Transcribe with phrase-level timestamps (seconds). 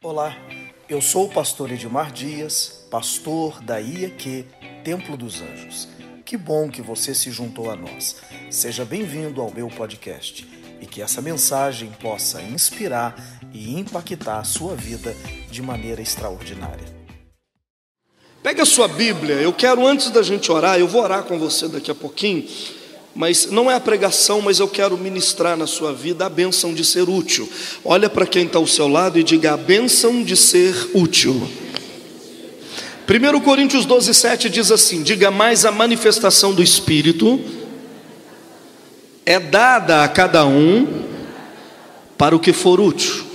[0.00, 0.32] Olá,
[0.88, 4.46] eu sou o pastor Edmar Dias, pastor da IEQ
[4.84, 5.88] Templo dos Anjos.
[6.24, 8.14] Que bom que você se juntou a nós.
[8.48, 10.46] Seja bem-vindo ao meu podcast
[10.80, 15.12] e que essa mensagem possa inspirar e impactar a sua vida
[15.50, 16.86] de maneira extraordinária.
[18.40, 21.66] Pega a sua Bíblia, eu quero antes da gente orar, eu vou orar com você
[21.66, 22.46] daqui a pouquinho,
[23.14, 26.84] mas não é a pregação, mas eu quero ministrar na sua vida a bênção de
[26.84, 27.48] ser útil.
[27.84, 31.48] Olha para quem está ao seu lado e diga a bênção de ser útil.
[33.08, 37.40] 1 Coríntios 12, 7 diz assim: diga mais a manifestação do Espírito
[39.24, 41.04] é dada a cada um
[42.16, 43.26] para o que for útil.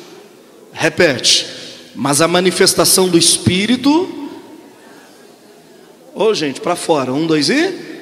[0.72, 1.46] Repete,
[1.94, 4.30] mas a manifestação do Espírito.
[6.16, 7.93] Ô oh, gente, para fora, um, dois e.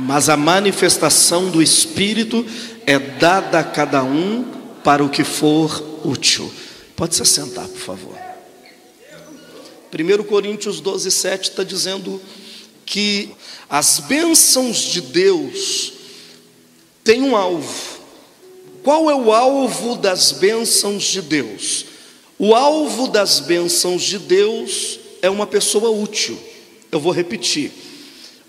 [0.00, 2.46] Mas a manifestação do Espírito
[2.86, 4.44] é dada a cada um
[4.84, 6.52] para o que for útil.
[6.94, 8.16] Pode se assentar, por favor.
[9.92, 12.22] 1 Coríntios 12, 7 está dizendo
[12.86, 13.30] que
[13.68, 15.92] as bênçãos de Deus
[17.02, 17.98] têm um alvo.
[18.84, 21.86] Qual é o alvo das bênçãos de Deus?
[22.38, 26.38] O alvo das bênçãos de Deus é uma pessoa útil.
[26.92, 27.87] Eu vou repetir.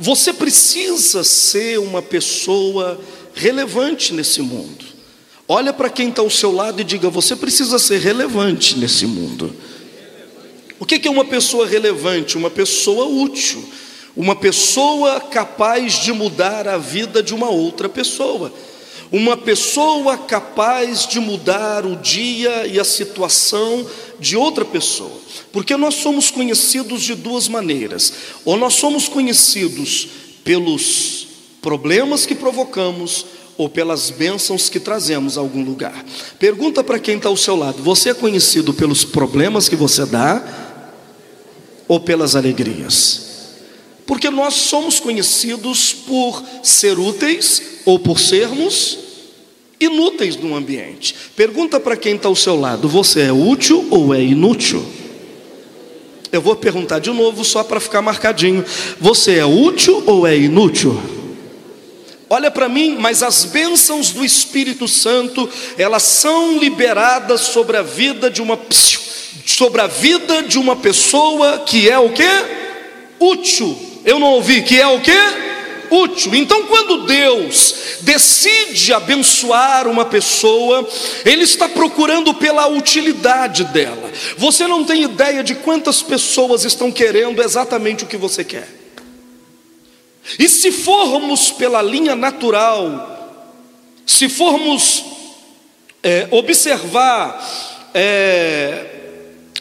[0.02, 2.98] Você precisa ser uma pessoa
[3.34, 4.86] relevante nesse mundo.
[5.46, 9.54] Olha para quem está ao seu lado e diga: você precisa ser relevante nesse mundo.
[10.80, 12.38] O que é uma pessoa relevante?
[12.38, 13.62] Uma pessoa útil,
[14.16, 18.54] uma pessoa capaz de mudar a vida de uma outra pessoa,
[19.12, 23.86] uma pessoa capaz de mudar o dia e a situação
[24.20, 25.18] de outra pessoa,
[25.52, 28.14] porque nós somos conhecidos de duas maneiras:
[28.46, 30.08] ou nós somos conhecidos
[30.44, 31.28] pelos
[31.62, 33.26] problemas que provocamos,
[33.58, 36.06] ou pelas bênçãos que trazemos a algum lugar.
[36.38, 40.68] Pergunta para quem está ao seu lado: você é conhecido pelos problemas que você dá?
[41.90, 43.29] ou pelas alegrias?
[44.10, 48.98] Porque nós somos conhecidos por ser úteis ou por sermos
[49.80, 51.16] inúteis no ambiente.
[51.36, 54.84] Pergunta para quem está ao seu lado: você é útil ou é inútil?
[56.32, 58.66] Eu vou perguntar de novo só para ficar marcadinho:
[59.00, 61.00] você é útil ou é inútil?
[62.28, 65.48] Olha para mim, mas as bênçãos do Espírito Santo,
[65.78, 68.60] elas são liberadas sobre a vida de uma
[69.46, 72.28] sobre a vida de uma pessoa que é o que?
[73.20, 73.89] Útil.
[74.06, 75.12] Eu não ouvi, que é o que?
[75.92, 76.36] Útil.
[76.36, 80.88] Então, quando Deus decide abençoar uma pessoa,
[81.26, 84.12] Ele está procurando pela utilidade dela.
[84.38, 88.68] Você não tem ideia de quantas pessoas estão querendo exatamente o que você quer.
[90.38, 93.18] E se formos pela linha natural,
[94.06, 95.04] se formos
[96.04, 98.89] é, observar é,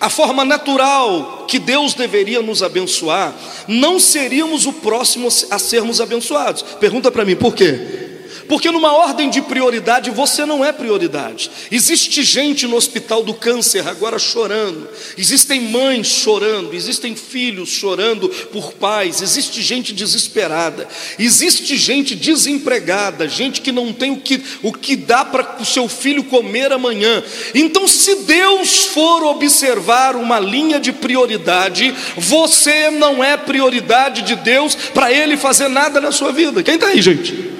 [0.00, 3.34] a forma natural que Deus deveria nos abençoar,
[3.66, 6.62] não seríamos o próximo a sermos abençoados.
[6.78, 8.08] Pergunta para mim, por quê?
[8.48, 11.50] Porque numa ordem de prioridade você não é prioridade.
[11.70, 14.88] Existe gente no hospital do câncer agora chorando.
[15.16, 20.88] Existem mães chorando, existem filhos chorando por pais, existe gente desesperada,
[21.18, 25.88] existe gente desempregada, gente que não tem o que, o que dá para o seu
[25.88, 27.22] filho comer amanhã.
[27.54, 34.74] Então, se Deus for observar uma linha de prioridade, você não é prioridade de Deus
[34.74, 36.62] para Ele fazer nada na sua vida.
[36.62, 37.57] Quem está aí, gente?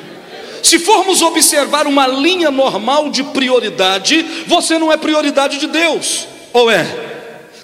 [0.63, 6.71] Se formos observar uma linha normal de prioridade, você não é prioridade de Deus, ou
[6.71, 6.87] é?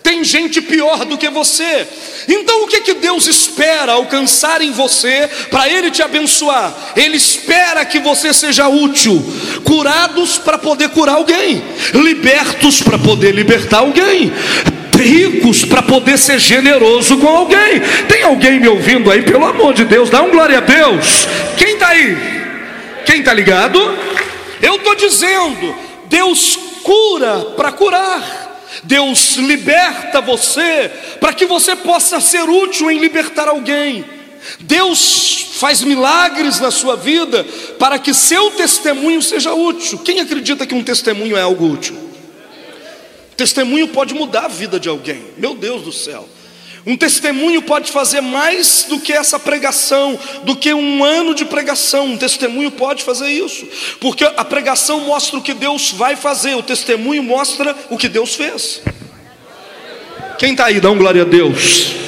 [0.04, 1.88] Tem gente pior do que você.
[2.28, 6.74] Então o que que Deus espera alcançar em você para ele te abençoar?
[6.94, 9.24] Ele espera que você seja útil,
[9.64, 14.30] curados para poder curar alguém, libertos para poder libertar alguém,
[14.94, 17.80] ricos para poder ser generoso com alguém.
[18.06, 19.22] Tem alguém me ouvindo aí?
[19.22, 21.26] Pelo amor de Deus, dá um glória a Deus.
[21.56, 22.43] Quem está aí?
[23.06, 23.78] Quem está ligado?
[24.60, 25.74] Eu estou dizendo,
[26.06, 28.44] Deus cura para curar.
[28.82, 30.90] Deus liberta você
[31.20, 34.04] para que você possa ser útil em libertar alguém.
[34.60, 37.44] Deus faz milagres na sua vida
[37.78, 39.98] para que seu testemunho seja útil.
[39.98, 41.96] Quem acredita que um testemunho é algo útil?
[43.36, 45.24] Testemunho pode mudar a vida de alguém.
[45.36, 46.28] Meu Deus do céu.
[46.86, 52.06] Um testemunho pode fazer mais do que essa pregação, do que um ano de pregação.
[52.06, 53.66] Um testemunho pode fazer isso,
[54.00, 58.34] porque a pregação mostra o que Deus vai fazer, o testemunho mostra o que Deus
[58.34, 58.82] fez.
[60.38, 62.04] Quem está aí, dá um glória a Deus.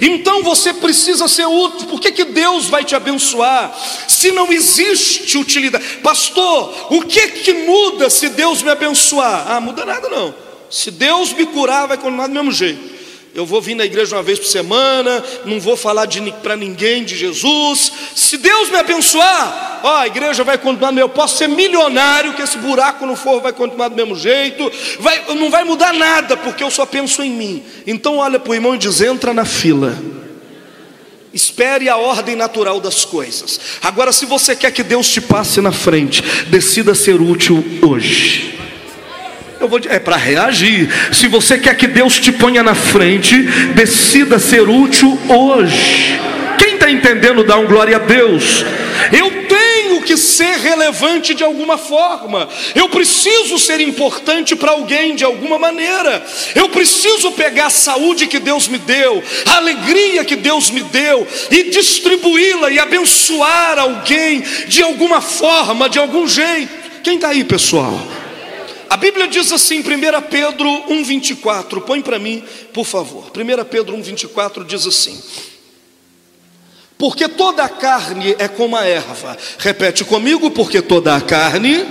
[0.00, 1.88] Então você precisa ser útil.
[1.88, 3.76] Por que, que Deus vai te abençoar?
[4.06, 9.44] Se não existe utilidade, pastor, o que que muda se Deus me abençoar?
[9.50, 10.32] Ah, muda nada não.
[10.70, 12.99] Se Deus me curar, vai continuar do mesmo jeito.
[13.32, 16.08] Eu vou vir na igreja uma vez por semana, não vou falar
[16.42, 17.92] para ninguém de Jesus.
[18.14, 20.92] Se Deus me abençoar, ó, a igreja vai continuar.
[20.96, 24.70] Eu posso ser milionário, que esse buraco no forro vai continuar do mesmo jeito.
[24.98, 27.62] Vai, não vai mudar nada, porque eu só penso em mim.
[27.86, 29.96] Então olha para o irmão e diz: entra na fila.
[31.32, 33.60] Espere a ordem natural das coisas.
[33.80, 38.59] Agora, se você quer que Deus te passe na frente, decida ser útil hoje.
[39.60, 40.88] Eu vou é para reagir.
[41.12, 43.36] Se você quer que Deus te ponha na frente,
[43.74, 46.18] decida ser útil hoje.
[46.58, 48.64] Quem está entendendo, dá um glória a Deus.
[49.12, 52.48] Eu tenho que ser relevante de alguma forma.
[52.74, 56.24] Eu preciso ser importante para alguém de alguma maneira.
[56.54, 61.26] Eu preciso pegar a saúde que Deus me deu, a alegria que Deus me deu
[61.50, 66.72] e distribuí-la e abençoar alguém de alguma forma, de algum jeito.
[67.02, 68.19] Quem está aí, pessoal?
[68.90, 69.82] A Bíblia diz assim, 1
[70.28, 72.42] Pedro 1,24, põe para mim,
[72.74, 73.30] por favor.
[73.30, 75.16] 1 Pedro 1,24 diz assim:
[76.98, 79.38] Porque toda a carne é como a erva.
[79.58, 81.86] Repete comigo, porque toda a carne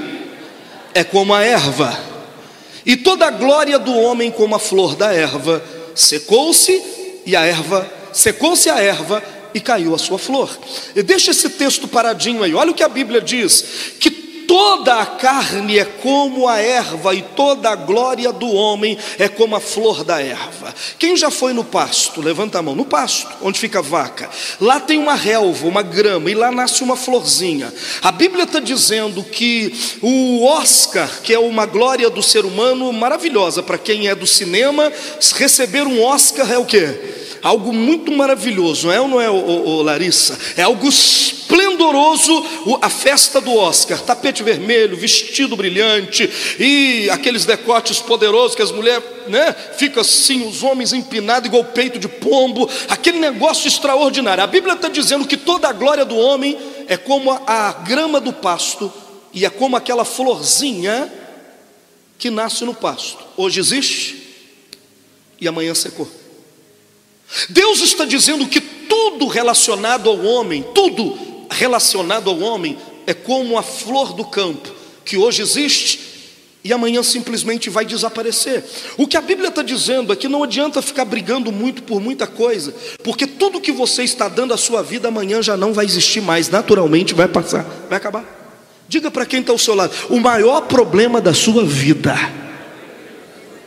[0.94, 1.98] é como a erva.
[2.86, 5.64] E toda a glória do homem como a flor da erva.
[5.96, 6.84] Secou-se
[7.26, 9.24] e a erva, secou-se a erva
[9.54, 10.50] e caiu a sua flor.
[10.94, 12.54] E deixa esse texto paradinho aí.
[12.54, 14.19] Olha o que a Bíblia diz: que
[14.50, 19.56] toda a carne é como a erva, e toda a glória do homem é como
[19.56, 20.74] a flor da erva.
[20.98, 22.20] Quem já foi no pasto?
[22.20, 22.74] Levanta a mão.
[22.74, 24.28] No pasto, onde fica a vaca.
[24.60, 27.72] Lá tem uma relva, uma grama, e lá nasce uma florzinha.
[28.02, 33.62] A Bíblia está dizendo que o Oscar, que é uma glória do ser humano maravilhosa,
[33.62, 34.92] para quem é do cinema,
[35.36, 37.19] receber um Oscar é o quê?
[37.42, 40.38] Algo muito maravilhoso, não é ou não é, ô, Larissa?
[40.56, 42.46] É algo esplendoroso
[42.82, 49.04] a festa do Oscar, tapete vermelho, vestido brilhante e aqueles decotes poderosos que as mulheres,
[49.28, 54.44] né, ficam assim, os homens empinados igual peito de pombo, aquele negócio extraordinário.
[54.44, 56.58] A Bíblia está dizendo que toda a glória do homem
[56.88, 58.92] é como a, a grama do pasto
[59.34, 61.12] e é como aquela florzinha
[62.18, 63.24] que nasce no pasto.
[63.38, 64.20] Hoje existe
[65.40, 66.19] e amanhã secou.
[67.50, 71.18] Deus está dizendo que tudo relacionado ao homem, tudo
[71.50, 74.70] relacionado ao homem é como a flor do campo,
[75.06, 76.10] que hoje existe
[76.64, 78.64] e amanhã simplesmente vai desaparecer.
[78.98, 82.28] O que a Bíblia está dizendo é que não adianta ficar brigando muito por muita
[82.28, 82.74] coisa,
[83.04, 86.50] porque tudo que você está dando à sua vida amanhã já não vai existir mais,
[86.50, 88.26] naturalmente vai passar, vai acabar.
[88.88, 92.16] Diga para quem está ao seu lado: o maior problema da sua vida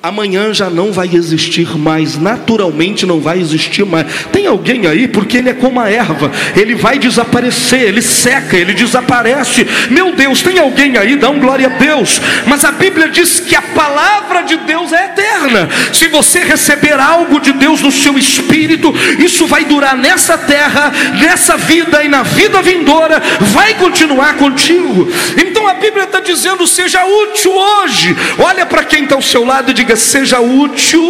[0.02, 4.06] amanhã já não vai existir mais, naturalmente não vai existir mais.
[4.32, 8.74] Tem alguém aí, porque ele é como a erva, ele vai desaparecer, ele seca, ele
[8.74, 9.64] desaparece.
[9.90, 12.20] Meu Deus, tem alguém aí, dá um glória a Deus.
[12.46, 15.68] Mas a Bíblia diz que a palavra de Deus é eterna.
[15.92, 21.56] Se você receber algo de Deus no seu espírito, isso vai durar nessa terra, nessa
[21.56, 25.08] vida e na vida vindoura, vai continuar contigo.
[25.36, 28.16] Então a Bíblia está dizendo: seja útil hoje.
[28.38, 31.02] Olha para quem está ao seu lado e diga diga: seja útil.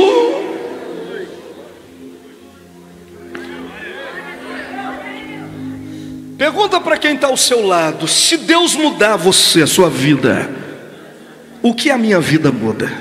[6.37, 10.51] Pergunta para quem está ao seu lado: se Deus mudar você, a sua vida,
[11.63, 12.93] o que a minha vida muda?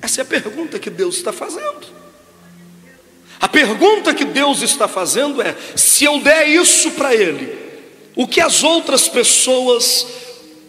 [0.00, 1.94] Essa é a pergunta que Deus está fazendo.
[3.40, 7.63] A pergunta que Deus está fazendo é: se eu der isso para Ele,
[8.16, 10.06] o que as outras pessoas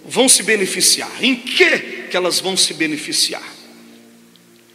[0.05, 1.11] vão se beneficiar?
[1.21, 3.43] Em que que elas vão se beneficiar?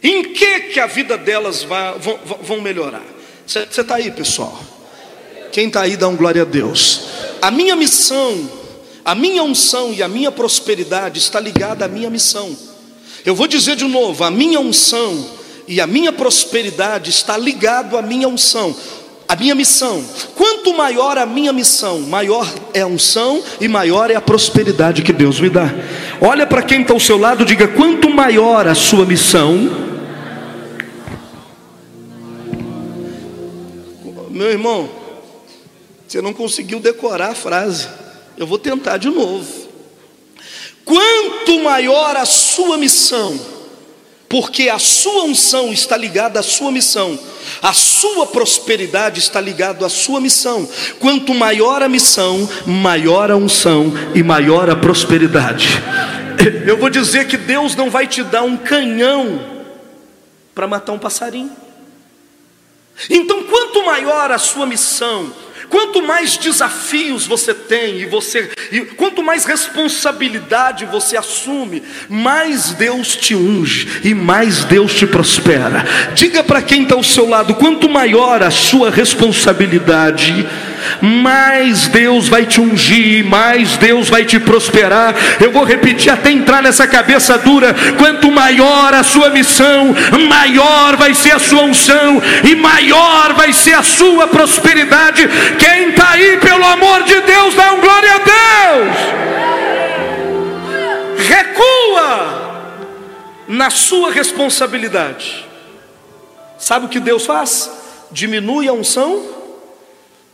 [0.01, 3.05] Em que que a vida delas vai, vão, vão melhorar?
[3.45, 4.59] Você está aí, pessoal?
[5.51, 7.01] Quem está aí, dá um glória a Deus.
[7.41, 8.49] A minha missão,
[9.03, 12.57] a minha unção e a minha prosperidade está ligada à minha missão.
[13.25, 15.29] Eu vou dizer de novo: a minha unção
[15.67, 18.75] e a minha prosperidade está ligado à minha unção
[19.31, 20.03] a minha missão.
[20.35, 25.13] Quanto maior a minha missão, maior é a unção e maior é a prosperidade que
[25.13, 25.73] Deus me dá.
[26.19, 29.69] Olha para quem está ao seu lado, diga: quanto maior a sua missão,
[34.29, 34.89] meu irmão,
[36.05, 37.87] você não conseguiu decorar a frase.
[38.35, 39.47] Eu vou tentar de novo.
[40.83, 43.39] Quanto maior a sua missão,
[44.31, 47.19] porque a sua unção está ligada à sua missão,
[47.61, 50.65] a sua prosperidade está ligada à sua missão.
[51.01, 55.67] Quanto maior a missão, maior a unção e maior a prosperidade.
[56.65, 59.41] Eu vou dizer que Deus não vai te dar um canhão
[60.55, 61.51] para matar um passarinho.
[63.09, 65.33] Então, quanto maior a sua missão,
[65.71, 73.15] Quanto mais desafios você tem e você e quanto mais responsabilidade você assume, mais Deus
[73.15, 75.85] te unge e mais Deus te prospera.
[76.13, 80.45] Diga para quem está ao seu lado, quanto maior a sua responsabilidade,
[81.01, 85.15] mais Deus vai te ungir, mais Deus vai te prosperar.
[85.39, 89.95] Eu vou repetir até entrar nessa cabeça dura: quanto maior a sua missão,
[90.27, 95.27] maior vai ser a sua unção e maior vai ser a sua prosperidade.
[95.57, 98.97] Quem está aí, pelo amor de Deus, dá um glória a Deus.
[101.27, 102.41] Recua
[103.47, 105.45] na sua responsabilidade.
[106.57, 107.69] Sabe o que Deus faz?
[108.11, 109.40] Diminui a unção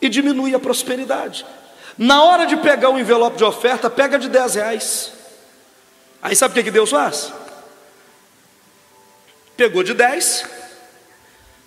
[0.01, 1.45] e diminui a prosperidade.
[1.97, 5.11] Na hora de pegar o envelope de oferta, pega de 10 reais.
[6.21, 7.33] Aí sabe o que, que Deus faz?
[9.55, 10.45] Pegou de 10,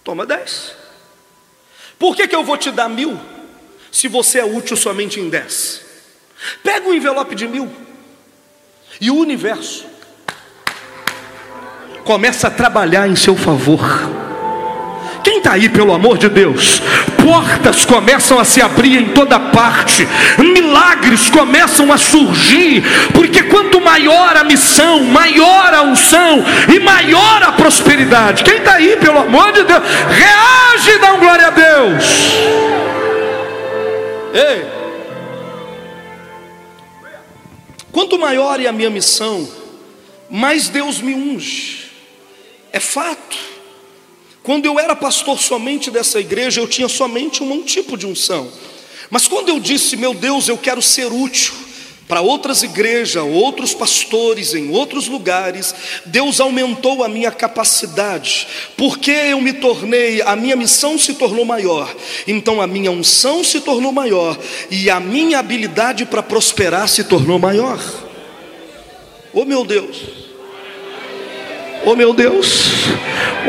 [0.05, 0.75] toma 10.
[1.99, 3.19] Por que, que eu vou te dar mil
[3.91, 5.83] se você é útil somente em 10?
[6.63, 7.71] Pega o envelope de mil
[9.01, 9.87] e o universo
[12.05, 13.81] começa a trabalhar em seu favor.
[15.23, 16.81] Quem está aí, pelo amor de Deus?
[17.23, 20.07] Portas começam a se abrir em toda parte,
[20.39, 27.53] milagres começam a surgir, porque quanto maior a missão, maior a unção e maior a
[27.53, 28.43] prosperidade.
[28.43, 29.83] Quem está aí, pelo amor de Deus?
[30.09, 32.05] Reage e dá glória a Deus.
[34.33, 34.67] Ei,
[37.93, 39.49] quanto maior é a minha missão,
[40.31, 41.91] mais Deus me unge,
[42.73, 43.50] é fato.
[44.43, 48.51] Quando eu era pastor somente dessa igreja, eu tinha somente um tipo de unção.
[49.11, 51.55] Mas quando eu disse, meu Deus, eu quero ser útil
[52.11, 55.73] para outras igrejas, outros pastores em outros lugares,
[56.05, 61.95] Deus aumentou a minha capacidade, porque eu me tornei, a minha missão se tornou maior,
[62.27, 64.37] então a minha unção se tornou maior
[64.73, 67.81] e a minha habilidade para prosperar se tornou maior.
[69.33, 70.20] Oh meu Deus!
[71.83, 72.91] Oh meu Deus,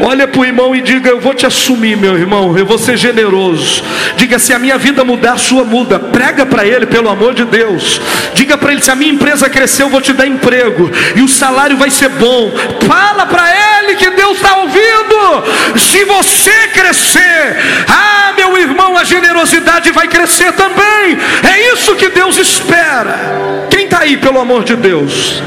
[0.01, 2.95] olha para o irmão e diga: Eu vou te assumir, meu irmão, eu vou ser
[2.95, 3.83] generoso.
[4.15, 5.99] Diga: Se a minha vida mudar, a sua muda.
[5.99, 7.99] Prega para ele, pelo amor de Deus.
[8.33, 11.27] Diga para ele: Se a minha empresa crescer, eu vou te dar emprego e o
[11.27, 12.53] salário vai ser bom.
[12.87, 15.77] Fala para ele que Deus está ouvindo.
[15.77, 17.57] Se você crescer,
[17.89, 21.17] ah, meu irmão, a generosidade vai crescer também.
[21.43, 23.67] É isso que Deus espera.
[23.69, 25.43] Quem está aí, pelo amor de Deus?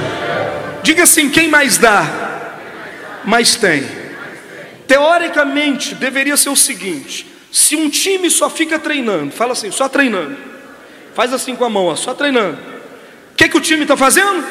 [0.83, 2.24] Diga assim: Quem mais dá?
[3.25, 3.83] Mas tem.
[4.87, 10.37] Teoricamente, deveria ser o seguinte: se um time só fica treinando, fala assim, só treinando,
[11.15, 12.59] faz assim com a mão, ó, só treinando.
[13.33, 14.45] O que, que o time está fazendo?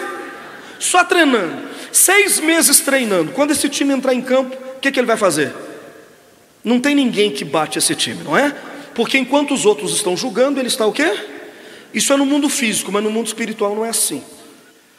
[0.80, 1.70] Só treinando.
[1.92, 3.32] Seis meses treinando.
[3.32, 5.54] Quando esse time entrar em campo, o que, que ele vai fazer?
[6.64, 8.54] Não tem ninguém que bate esse time, não é?
[8.96, 11.14] Porque enquanto os outros estão julgando, ele está o quê?
[11.94, 14.24] Isso é no mundo físico, mas no mundo espiritual não é assim.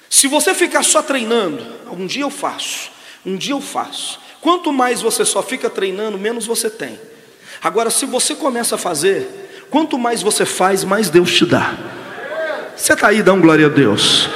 [0.09, 2.93] Se você ficar só treinando, algum dia eu faço.
[3.25, 4.21] Um dia eu faço.
[4.40, 6.99] Quanto mais você só fica treinando, menos você tem.
[7.62, 11.75] Agora, se você começa a fazer, quanto mais você faz, mais Deus te dá.
[12.76, 14.28] Você está aí, dá um glória a Deus.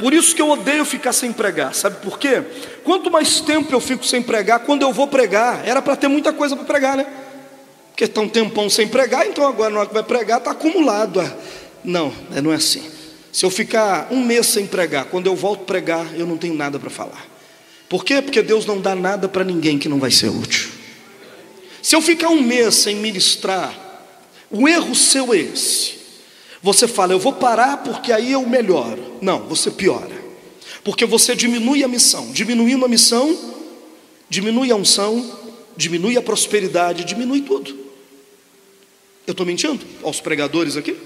[0.00, 2.42] Por isso que eu odeio ficar sem pregar, sabe por quê?
[2.82, 6.32] Quanto mais tempo eu fico sem pregar, quando eu vou pregar, era para ter muita
[6.32, 7.06] coisa para pregar, né?
[7.90, 11.22] Porque está um tempão sem pregar, então agora na hora que vai pregar está acumulado.
[11.84, 12.12] Não,
[12.42, 12.90] não é assim.
[13.30, 16.78] Se eu ficar um mês sem pregar, quando eu volto pregar, eu não tenho nada
[16.78, 17.22] para falar.
[17.90, 18.22] Por quê?
[18.22, 20.70] Porque Deus não dá nada para ninguém que não vai ser útil.
[21.82, 23.76] Se eu ficar um mês sem ministrar,
[24.48, 25.94] o erro seu é esse.
[26.62, 29.18] Você fala, eu vou parar porque aí eu melhoro.
[29.20, 30.22] Não, você piora.
[30.84, 32.30] Porque você diminui a missão.
[32.30, 33.36] Diminuindo a missão,
[34.28, 35.38] diminui a unção,
[35.76, 37.76] diminui a prosperidade, diminui tudo.
[39.26, 40.96] Eu estou mentindo aos pregadores aqui?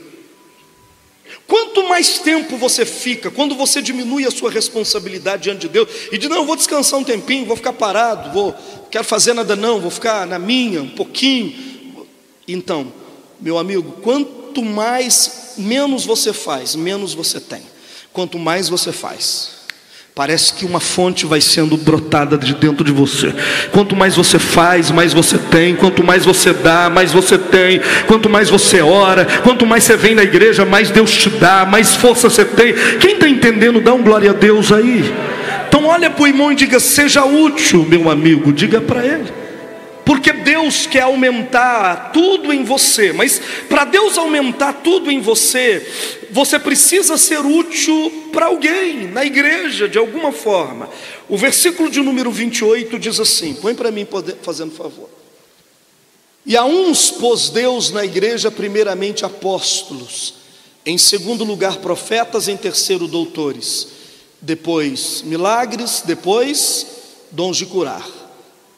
[1.47, 6.17] Quanto mais tempo você fica, quando você diminui a sua responsabilidade diante de Deus e
[6.17, 8.55] diz: Não, eu vou descansar um tempinho, vou ficar parado, vou,
[8.91, 11.55] quero fazer nada, não, vou ficar na minha um pouquinho.
[12.49, 12.93] Então,
[13.41, 17.63] meu amigo, quanto mais, menos você faz, menos você tem.
[18.13, 19.51] Quanto mais você faz,
[20.17, 23.35] Parece que uma fonte vai sendo brotada de dentro de você.
[23.73, 25.75] Quanto mais você faz, mais você tem.
[25.75, 27.81] Quanto mais você dá, mais você tem.
[28.07, 31.97] Quanto mais você ora, quanto mais você vem na igreja, mais Deus te dá, mais
[31.97, 32.75] força você tem.
[33.01, 35.13] Quem está entendendo, dá um glória a Deus aí.
[35.67, 38.53] Então olha para o irmão e diga: seja útil, meu amigo.
[38.53, 39.44] Diga para ele.
[40.05, 45.87] Porque Deus quer aumentar tudo em você, mas para Deus aumentar tudo em você,
[46.31, 50.91] você precisa ser útil para alguém, na igreja, de alguma forma.
[51.29, 54.07] O versículo de número 28 diz assim: põe para mim,
[54.43, 55.09] fazendo favor.
[56.45, 60.35] E a uns pôs Deus na igreja, primeiramente apóstolos,
[60.85, 63.89] em segundo lugar profetas, em terceiro doutores,
[64.43, 66.87] depois milagres, depois
[67.31, 68.07] dons de curar.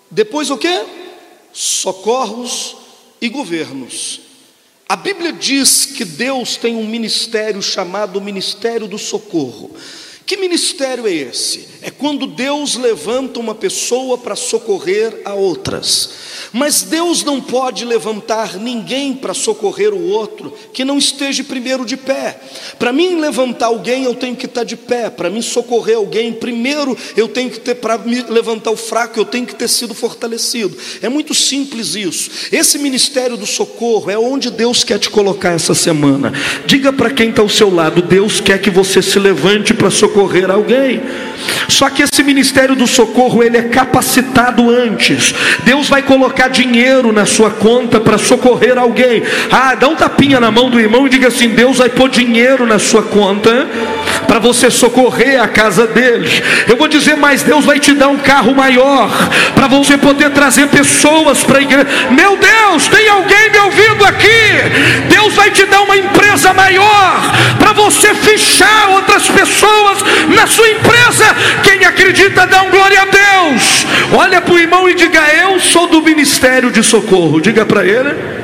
[0.08, 1.05] Depois o que?
[1.58, 2.76] Socorros
[3.18, 4.20] e governos.
[4.86, 9.74] A Bíblia diz que Deus tem um ministério chamado Ministério do Socorro.
[10.26, 11.66] Que ministério é esse?
[11.80, 16.10] É quando Deus levanta uma pessoa para socorrer a outras.
[16.52, 21.96] Mas Deus não pode levantar ninguém para socorrer o outro que não esteja primeiro de
[21.96, 22.40] pé.
[22.78, 25.10] Para mim levantar alguém, eu tenho que estar de pé.
[25.10, 29.46] Para mim socorrer alguém, primeiro eu tenho que ter para levantar o fraco, eu tenho
[29.46, 30.76] que ter sido fortalecido.
[31.02, 32.30] É muito simples isso.
[32.52, 36.32] Esse ministério do socorro é onde Deus quer te colocar essa semana.
[36.66, 40.50] Diga para quem está ao seu lado, Deus quer que você se levante para socorrer
[40.50, 41.02] alguém.
[41.68, 45.34] Só que esse ministério do socorro ele é capacitado antes.
[45.64, 46.25] Deus vai colocar
[46.56, 49.22] dinheiro na sua conta para socorrer alguém.
[49.50, 52.66] Ah, dá um tapinha na mão do irmão e diga assim: Deus vai pôr dinheiro
[52.66, 53.66] na sua conta
[54.26, 56.42] para você socorrer a casa deles.
[56.68, 59.10] Eu vou dizer mais: Deus vai te dar um carro maior
[59.54, 61.86] para você poder trazer pessoas para a igreja.
[62.10, 65.06] Meu Deus, tem alguém me ouvindo aqui?
[65.08, 67.20] Deus vai te dar uma empresa maior
[67.58, 69.98] para você fechar outras pessoas
[70.34, 71.24] na sua empresa.
[71.62, 73.86] Quem acredita, dá um glória a Deus.
[74.12, 77.40] Olha para o irmão e diga: Eu sou do ministério de socorro.
[77.40, 78.36] Diga para ele.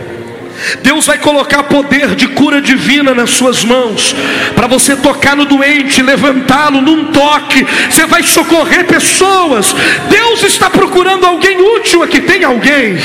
[0.83, 4.15] Deus vai colocar poder de cura divina nas suas mãos,
[4.55, 9.75] para você tocar no doente, levantá-lo num toque, você vai socorrer pessoas.
[10.09, 12.21] Deus está procurando alguém útil aqui.
[12.21, 12.97] Tem alguém?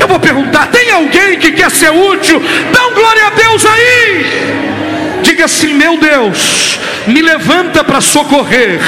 [0.00, 2.42] Eu vou perguntar: tem alguém que quer ser útil?
[2.72, 4.26] Dá um glória a Deus aí.
[5.22, 8.80] Diga assim: meu Deus, me levanta para socorrer.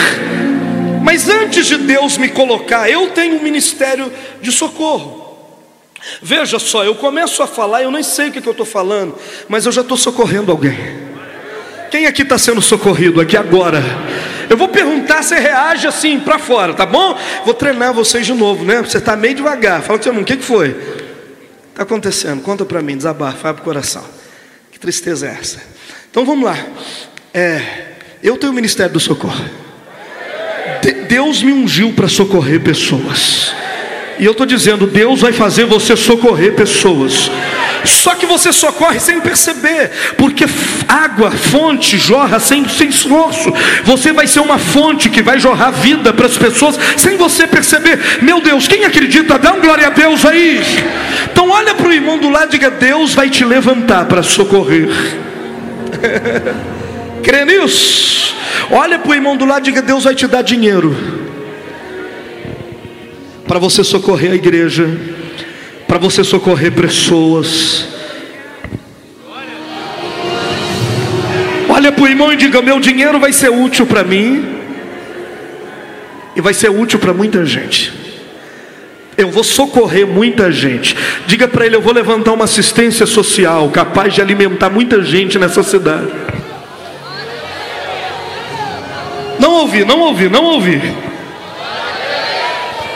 [1.03, 5.23] Mas antes de Deus me colocar, eu tenho um ministério de socorro.
[6.21, 9.17] Veja só, eu começo a falar, eu nem sei o que, que eu estou falando,
[9.49, 10.77] mas eu já estou socorrendo alguém.
[11.91, 13.83] Quem aqui está sendo socorrido aqui agora?
[14.49, 17.17] Eu vou perguntar, você reage assim para fora, tá bom?
[17.45, 18.81] Vou treinar vocês de novo, né?
[18.83, 19.83] Você está meio devagar.
[19.83, 20.69] Fala com seu irmão, o que, que foi?
[21.71, 22.43] Está acontecendo?
[22.43, 24.05] Conta para mim, desabafa, abre o coração.
[24.71, 25.63] Que tristeza é essa?
[26.11, 26.57] Então vamos lá.
[27.33, 27.63] É,
[28.23, 29.62] eu tenho o ministério do socorro.
[31.13, 33.55] De Deus me ungiu para socorrer pessoas.
[34.19, 37.31] E eu estou dizendo, Deus vai fazer você socorrer pessoas.
[37.85, 40.47] Só que você socorre sem perceber, porque
[40.89, 43.53] água, fonte, jorra sem, sem esforço.
[43.85, 47.99] Você vai ser uma fonte que vai jorrar vida para as pessoas sem você perceber.
[48.23, 50.63] Meu Deus, quem acredita, dá um glória a Deus aí.
[51.31, 54.89] Então olha para o irmão do lado e diga: Deus vai te levantar para socorrer.
[57.23, 58.35] Crê nisso?
[58.71, 60.97] Olha para o irmão do lado e diga: Deus vai te dar dinheiro
[63.47, 64.89] para você socorrer a igreja,
[65.87, 67.87] para você socorrer pessoas.
[71.69, 74.59] Olha para o irmão e diga: Meu dinheiro vai ser útil para mim,
[76.35, 77.93] e vai ser útil para muita gente.
[79.17, 80.97] Eu vou socorrer muita gente.
[81.27, 85.63] Diga para ele: Eu vou levantar uma assistência social capaz de alimentar muita gente nessa
[85.63, 86.11] cidade.
[89.63, 90.81] Ouvi, não ouvi, não ouvi.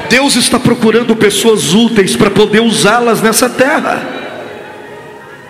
[0.08, 4.02] Deus está procurando pessoas úteis para poder usá-las nessa terra.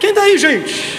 [0.01, 0.99] Quem daí, tá gente?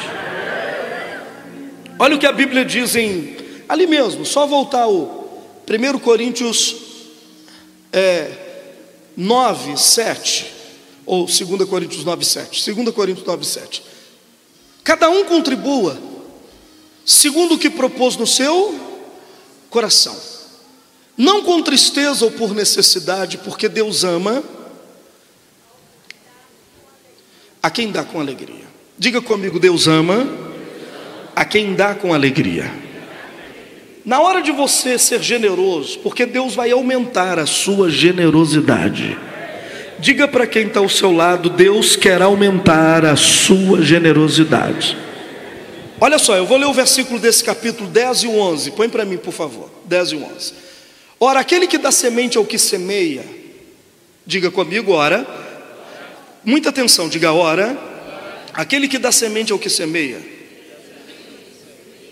[1.99, 3.35] Olha o que a Bíblia diz em
[3.67, 5.27] ali mesmo, só voltar o
[5.67, 6.75] 1 Coríntios
[7.91, 8.31] é,
[9.15, 10.53] 9, 7,
[11.05, 12.73] ou 2 Coríntios 9, 7.
[12.73, 13.83] 2 Coríntios 9, 7.
[14.83, 15.97] Cada um contribua
[17.05, 18.86] segundo o que propôs no seu
[19.77, 20.17] coração
[21.15, 24.43] não com tristeza ou por necessidade, porque Deus ama
[27.61, 28.65] a quem dá com alegria.
[28.97, 30.27] Diga comigo: Deus ama
[31.35, 32.71] a quem dá com alegria.
[34.05, 39.17] Na hora de você ser generoso, porque Deus vai aumentar a sua generosidade.
[39.99, 45.06] Diga para quem está ao seu lado: Deus quer aumentar a sua generosidade.
[45.99, 48.71] Olha só, eu vou ler o versículo desse capítulo 10 e 11.
[48.71, 49.69] Põe para mim, por favor.
[49.85, 50.53] 10 e 11.
[51.19, 53.25] Ora, aquele que dá semente ao que semeia,
[54.23, 55.25] diga comigo, ora,
[56.43, 57.75] muita atenção, diga ora,
[58.53, 60.21] aquele que dá semente ao que semeia,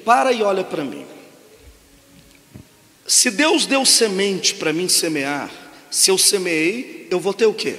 [0.04, 1.06] para e olha para mim.
[3.06, 5.52] Se Deus deu semente para mim semear,
[5.92, 7.76] se eu semeei, eu vou ter o quê?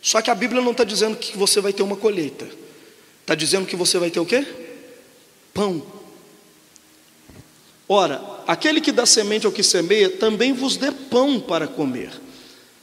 [0.00, 2.48] Só que a Bíblia não está dizendo que você vai ter uma colheita,
[3.24, 4.46] está dizendo que você vai ter o quê?
[5.54, 5.82] Pão.
[7.88, 12.12] Ora, aquele que dá semente ao que semeia, também vos dê pão para comer.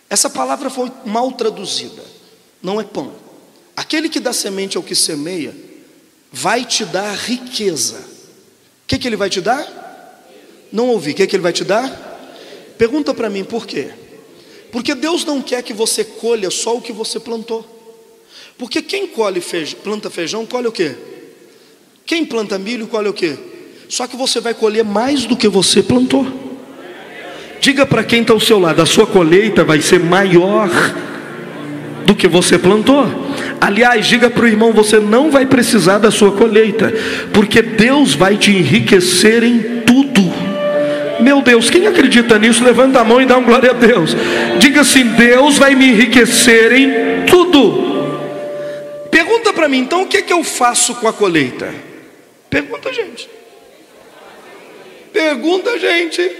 [0.10, 2.04] Essa palavra foi mal traduzida.
[2.62, 3.14] não é pão.
[3.76, 5.56] Aquele que dá semente ao que semeia,
[6.32, 8.00] vai te dar riqueza.
[8.00, 10.28] O que, que ele vai te dar?
[10.72, 11.12] Não ouvi.
[11.12, 11.90] O que, que ele vai te dar?
[12.78, 13.92] Pergunta para mim por quê?
[14.72, 17.81] Porque Deus não quer que você colha só o que você plantou.
[18.58, 20.92] Porque quem colhe feijão, planta feijão, colhe o quê?
[22.06, 23.36] Quem planta milho, colhe o quê?
[23.88, 26.26] Só que você vai colher mais do que você plantou.
[27.60, 30.70] Diga para quem está ao seu lado, a sua colheita vai ser maior
[32.06, 33.08] do que você plantou.
[33.60, 36.92] Aliás, diga para o irmão: você não vai precisar da sua colheita,
[37.32, 40.32] porque Deus vai te enriquecer em tudo.
[41.22, 44.16] Meu Deus, quem acredita nisso, levanta a mão e dá um glória a Deus.
[44.58, 47.91] Diga assim: Deus vai me enriquecer em tudo.
[49.12, 51.76] Pergunta para mim, então o que, é que eu faço com a colheita?
[52.50, 53.30] Pergunta, gente.
[55.12, 56.36] Pergunta, gente.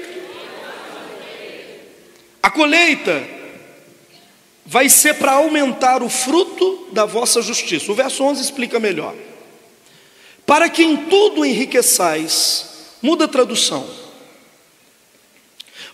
[2.42, 3.24] A colheita
[4.66, 7.92] vai ser para aumentar o fruto da vossa justiça.
[7.92, 9.14] O verso 11 explica melhor.
[10.46, 13.88] Para que em tudo enriqueçais, muda a tradução.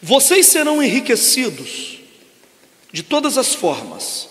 [0.01, 1.99] Vocês serão enriquecidos
[2.91, 4.26] de todas as formas,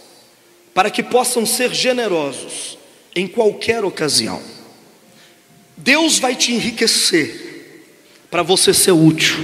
[0.76, 2.76] para que possam ser generosos
[3.14, 4.42] em qualquer ocasião.
[5.74, 7.86] Deus vai te enriquecer
[8.30, 9.38] para você ser útil.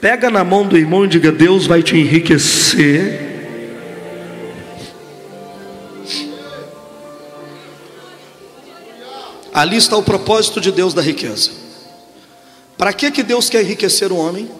[0.00, 3.30] Pega na mão do irmão e diga: Deus vai te enriquecer
[9.54, 11.50] Ali está o propósito de Deus da riqueza.
[12.76, 14.50] Para que, que Deus quer enriquecer o homem?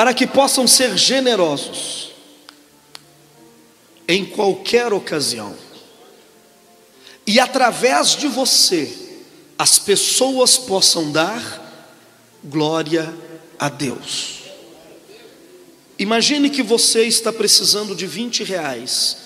[0.00, 2.12] Para que possam ser generosos
[4.08, 5.54] em qualquer ocasião.
[7.26, 8.90] E através de você,
[9.58, 11.92] as pessoas possam dar
[12.42, 13.14] glória
[13.58, 14.38] a Deus.
[15.98, 19.18] Imagine que você está precisando de 20 reais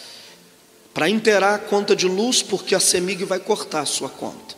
[0.93, 4.57] para inteirar a conta de luz, porque a CEMIG vai cortar a sua conta.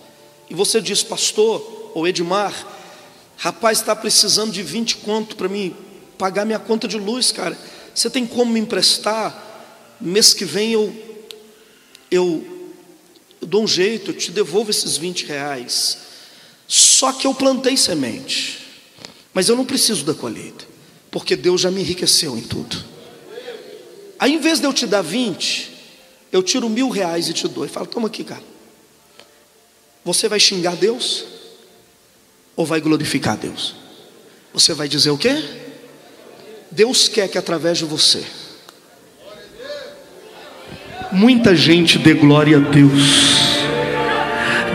[0.48, 2.54] E você diz, pastor, ou Edmar,
[3.36, 5.84] rapaz, está precisando de 20 conto para mim
[6.16, 7.56] pagar minha conta de luz, cara.
[7.94, 9.44] Você tem como me emprestar?
[10.00, 10.94] Mês que vem eu,
[12.10, 12.72] eu,
[13.40, 15.98] eu dou um jeito, eu te devolvo esses 20 reais.
[16.68, 18.66] Só que eu plantei semente,
[19.32, 20.64] mas eu não preciso da colheita,
[21.10, 22.84] porque Deus já me enriqueceu em tudo.
[24.18, 25.72] Aí, em vez de eu te dar 20,
[26.32, 27.64] eu tiro mil reais e te dou.
[27.64, 28.42] E falo, toma aqui, cara.
[30.04, 31.24] Você vai xingar Deus?
[32.54, 33.74] Ou vai glorificar Deus?
[34.52, 35.65] Você vai dizer o quê?
[36.70, 38.22] Deus quer que através de você,
[41.12, 43.46] muita gente dê glória a Deus.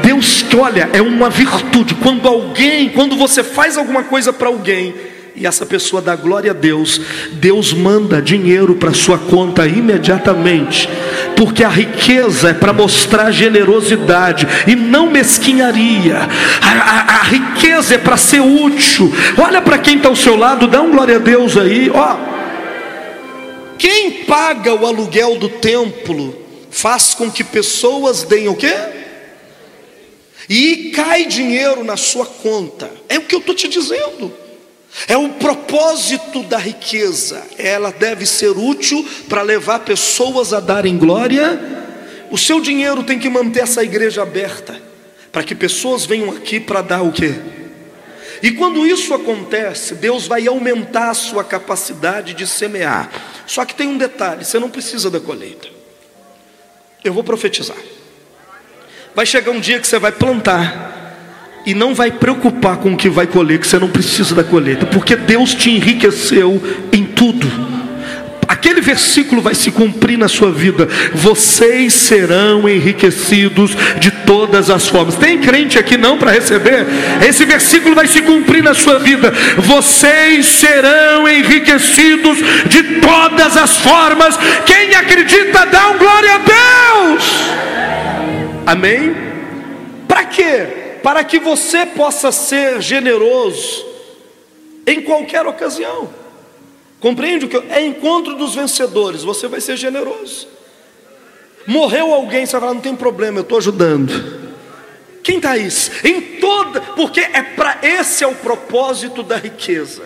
[0.04, 1.96] Deus, olha, é uma virtude.
[1.96, 4.94] Quando alguém, quando você faz alguma coisa para alguém,
[5.36, 7.00] e essa pessoa dá glória a Deus,
[7.34, 10.90] Deus manda dinheiro para sua conta imediatamente,
[11.42, 16.18] porque a riqueza é para mostrar generosidade e não mesquinharia,
[16.62, 19.12] a, a, a riqueza é para ser útil.
[19.44, 22.16] Olha para quem está ao seu lado, dá um glória a Deus aí, ó.
[23.76, 28.76] Quem paga o aluguel do templo faz com que pessoas deem o quê?
[30.48, 32.88] E cai dinheiro na sua conta.
[33.10, 34.32] É o que eu estou te dizendo.
[35.08, 37.44] É o propósito da riqueza.
[37.58, 41.60] Ela deve ser útil para levar pessoas a darem glória.
[42.30, 44.80] O seu dinheiro tem que manter essa igreja aberta,
[45.32, 47.36] para que pessoas venham aqui para dar o quê?
[48.42, 53.10] E quando isso acontece, Deus vai aumentar a sua capacidade de semear.
[53.46, 55.68] Só que tem um detalhe: você não precisa da colheita.
[57.04, 57.78] Eu vou profetizar.
[59.14, 61.01] Vai chegar um dia que você vai plantar
[61.66, 64.86] e não vai preocupar com o que vai colher, que você não precisa da colheita,
[64.86, 67.72] porque Deus te enriqueceu em tudo.
[68.52, 70.86] Aquele versículo vai se cumprir na sua vida.
[71.14, 75.16] Vocês serão enriquecidos de todas as formas.
[75.16, 76.86] Tem crente aqui não para receber?
[77.26, 79.34] Esse versículo vai se cumprir na sua vida.
[79.56, 84.38] Vocês serão enriquecidos de todas as formas.
[84.66, 86.40] Quem acredita, dá um glória a
[87.14, 87.44] Deus.
[88.66, 89.16] Amém?
[90.10, 90.81] Para quê?
[91.04, 93.86] Para que você possa ser generoso
[94.86, 96.10] em qualquer ocasião.
[97.00, 100.48] Compreende o que é encontro dos vencedores, você vai ser generoso.
[101.66, 104.52] Morreu alguém, você vai falar, não tem problema, eu estou ajudando.
[105.24, 105.92] Quem está isso?
[106.04, 110.04] Em toda, porque é para esse é o propósito da riqueza.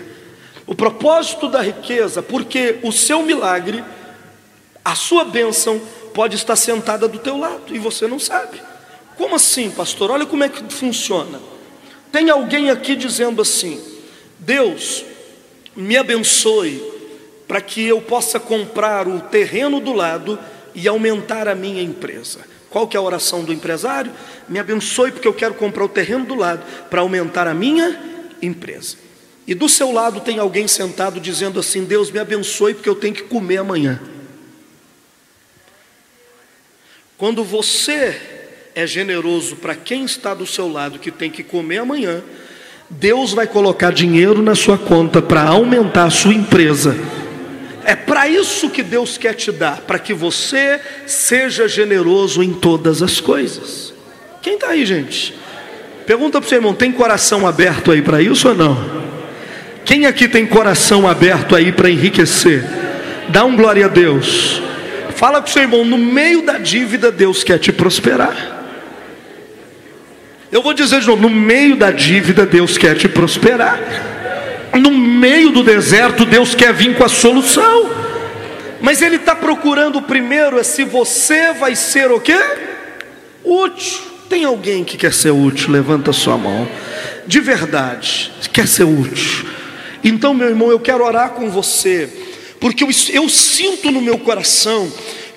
[0.68, 3.84] O propósito da riqueza, porque o seu milagre,
[4.84, 5.82] a sua bênção
[6.14, 8.62] pode estar sentada do teu lado e você não sabe.
[9.18, 10.12] Como assim, pastor?
[10.12, 11.40] Olha como é que funciona.
[12.12, 13.82] Tem alguém aqui dizendo assim:
[14.40, 15.06] Deus,
[15.76, 16.82] me abençoe
[17.48, 20.40] para que eu possa comprar o terreno do lado
[20.74, 22.40] e aumentar a minha empresa.
[22.70, 24.12] Qual que é a oração do empresário?
[24.50, 27.98] Me abençoe porque eu quero comprar o terreno do lado para aumentar a minha
[28.42, 28.98] empresa.
[29.48, 33.14] E do seu lado tem alguém sentado dizendo assim: Deus me abençoe porque eu tenho
[33.14, 34.02] que comer amanhã.
[37.18, 38.35] Quando você
[38.76, 42.22] é generoso para quem está do seu lado que tem que comer amanhã,
[42.90, 46.96] Deus vai colocar dinheiro na sua conta para aumentar a sua empresa.
[47.86, 53.02] É para isso que Deus quer te dar, para que você seja generoso em todas
[53.02, 53.94] as coisas.
[54.42, 55.34] Quem está aí, gente?
[56.06, 59.06] Pergunta para o seu irmão: tem coração aberto aí para isso ou não?
[59.86, 62.64] Quem aqui tem coração aberto aí para enriquecer?
[63.30, 64.62] Dá um glória a Deus.
[65.16, 68.65] Fala com o seu irmão: no meio da dívida, Deus quer te prosperar.
[70.52, 73.80] Eu vou dizer de novo: no meio da dívida, Deus quer te prosperar.
[74.80, 77.90] No meio do deserto, Deus quer vir com a solução.
[78.82, 82.38] Mas Ele está procurando primeiro é se você vai ser o quê?
[83.44, 84.02] Útil.
[84.30, 85.72] Tem alguém que quer ser útil?
[85.72, 86.68] Levanta sua mão.
[87.26, 89.48] De verdade, quer ser útil.
[90.04, 92.10] Então, meu irmão, eu quero orar com você,
[92.60, 94.92] porque eu, eu sinto no meu coração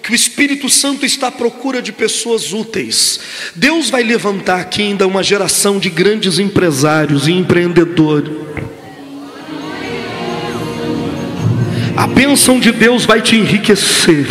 [0.08, 3.20] que o Espírito Santo está à procura de pessoas úteis.
[3.54, 8.32] Deus vai levantar aqui ainda uma geração de grandes empresários e empreendedores.
[11.94, 14.26] A bênção de Deus vai te enriquecer,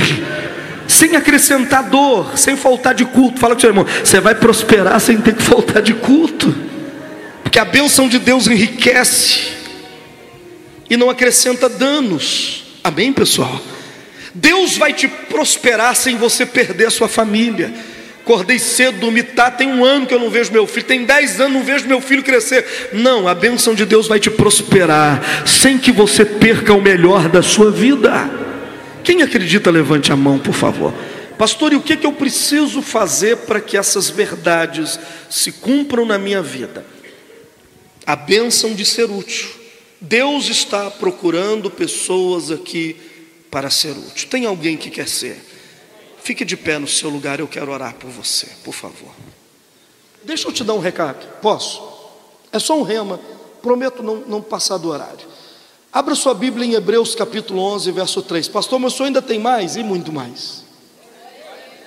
[0.87, 3.39] sem acrescentar dor, sem faltar de culto.
[3.39, 6.55] Fala com seu irmão, você vai prosperar sem ter que faltar de culto,
[7.43, 9.41] porque a bênção de Deus enriquece
[10.89, 12.63] e não acrescenta danos.
[12.83, 13.61] Amém, pessoal?
[14.33, 17.73] Deus vai te prosperar sem você perder a sua família.
[18.21, 21.39] Acordei cedo, dormi tá, tem um ano que eu não vejo meu filho, tem dez
[21.39, 22.89] anos não vejo meu filho crescer.
[22.91, 27.41] Não, a bênção de Deus vai te prosperar, sem que você perca o melhor da
[27.41, 28.29] sua vida.
[29.01, 30.93] Quem acredita, levante a mão, por favor.
[31.37, 36.17] Pastor, e o que, que eu preciso fazer para que essas verdades se cumpram na
[36.17, 36.85] minha vida?
[38.05, 39.47] A bênção de ser útil.
[40.01, 42.97] Deus está procurando pessoas aqui
[43.49, 44.29] para ser útil.
[44.29, 45.41] Tem alguém que quer ser?
[46.21, 49.11] Fique de pé no seu lugar, eu quero orar por você, por favor.
[50.23, 51.81] Deixa eu te dar um recado, posso?
[52.51, 53.19] É só um rema,
[53.61, 55.25] prometo não, não passar do horário.
[55.91, 58.49] Abra sua Bíblia em Hebreus capítulo 11, verso 3.
[58.49, 59.75] Pastor, mas o senhor ainda tem mais?
[59.77, 60.65] E muito mais.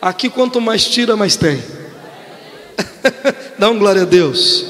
[0.01, 1.63] Aqui quanto mais tira, mais tem.
[3.59, 4.65] Dá um glória a Deus.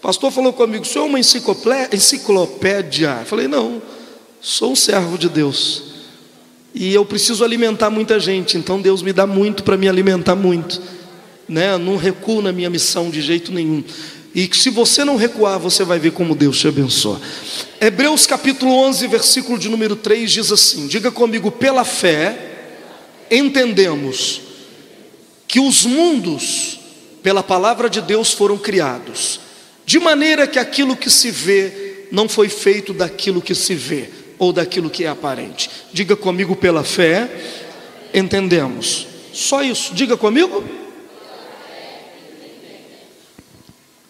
[0.00, 3.18] pastor falou comigo, o senhor é uma enciclopédia?
[3.20, 3.82] Eu falei, não.
[4.46, 5.84] Sou um servo de Deus.
[6.74, 10.82] E eu preciso alimentar muita gente, então Deus me dá muito para me alimentar muito.
[11.48, 11.78] Né?
[11.78, 13.82] Não recuo na minha missão de jeito nenhum.
[14.34, 17.18] E se você não recuar, você vai ver como Deus te abençoa.
[17.80, 22.76] Hebreus capítulo 11, versículo de número 3 diz assim: Diga comigo, pela fé,
[23.30, 24.42] entendemos
[25.48, 26.80] que os mundos,
[27.22, 29.40] pela palavra de Deus, foram criados,
[29.86, 34.52] de maneira que aquilo que se vê não foi feito daquilo que se vê ou
[34.52, 35.70] daquilo que é aparente.
[35.92, 37.30] Diga comigo pela fé,
[38.12, 39.06] entendemos.
[39.32, 40.64] Só isso, diga comigo.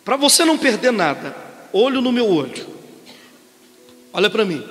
[0.05, 1.35] Para você não perder nada,
[1.73, 2.67] olho no meu olho.
[4.13, 4.63] Olha para mim.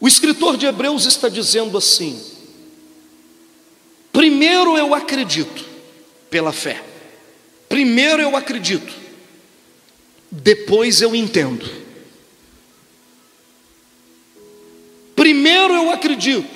[0.00, 2.20] O escritor de Hebreus está dizendo assim:
[4.12, 5.64] primeiro eu acredito,
[6.28, 6.82] pela fé.
[7.68, 8.92] Primeiro eu acredito,
[10.30, 11.81] depois eu entendo.
[15.22, 16.50] Primeiro eu acredito,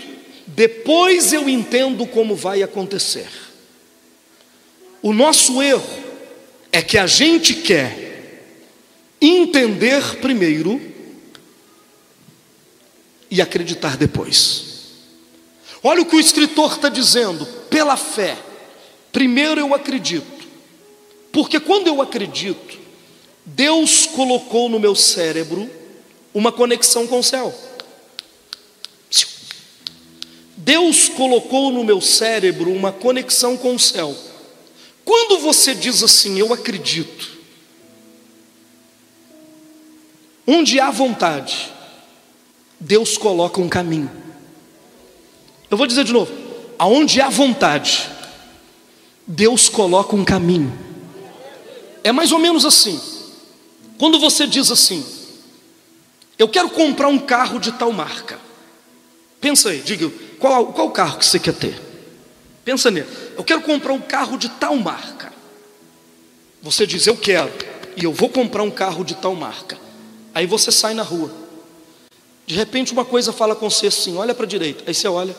[0.45, 3.29] depois eu entendo como vai acontecer.
[5.01, 6.03] O nosso erro
[6.73, 8.43] é que a gente quer
[9.23, 10.83] entender primeiro
[13.31, 14.65] e acreditar depois.
[15.81, 18.37] Olha o que o escritor está dizendo, pela fé.
[19.13, 20.45] Primeiro eu acredito,
[21.31, 22.81] porque quando eu acredito,
[23.45, 25.71] Deus colocou no meu cérebro
[26.35, 27.66] uma conexão com o céu.
[30.67, 34.13] Deus colocou no meu cérebro uma conexão com o céu.
[35.05, 37.39] Quando você diz assim, eu acredito,
[40.45, 41.73] onde há vontade,
[42.81, 44.11] Deus coloca um caminho.
[45.71, 46.33] Eu vou dizer de novo:
[46.77, 48.11] aonde há vontade,
[49.25, 50.77] Deus coloca um caminho.
[52.03, 53.01] É mais ou menos assim.
[53.99, 55.07] Quando você diz assim,
[56.37, 58.46] eu quero comprar um carro de tal marca.
[59.47, 61.81] Pensa aí, diga, qual, qual carro que você quer ter?
[62.65, 63.07] Pensa nele.
[63.37, 65.33] Eu quero comprar um carro de tal marca.
[66.61, 67.53] Você diz, eu quero,
[67.97, 69.79] e eu vou comprar um carro de tal marca.
[70.35, 71.31] Aí você sai na rua.
[72.45, 74.83] De repente uma coisa fala com você assim: olha para a direita.
[74.85, 75.37] Aí você olha,